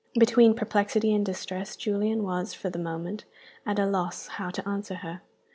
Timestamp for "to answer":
4.49-4.95